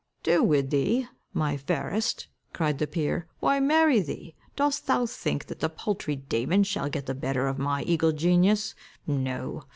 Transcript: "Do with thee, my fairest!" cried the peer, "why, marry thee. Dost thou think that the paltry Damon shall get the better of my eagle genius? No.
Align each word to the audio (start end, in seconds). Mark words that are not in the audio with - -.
"Do 0.23 0.41
with 0.41 0.71
thee, 0.71 1.07
my 1.31 1.57
fairest!" 1.57 2.27
cried 2.53 2.79
the 2.79 2.87
peer, 2.87 3.27
"why, 3.39 3.59
marry 3.59 3.99
thee. 3.99 4.33
Dost 4.55 4.87
thou 4.87 5.05
think 5.05 5.45
that 5.45 5.59
the 5.59 5.69
paltry 5.69 6.15
Damon 6.15 6.63
shall 6.63 6.89
get 6.89 7.05
the 7.05 7.13
better 7.13 7.47
of 7.47 7.59
my 7.59 7.83
eagle 7.83 8.11
genius? 8.11 8.73
No. 9.05 9.65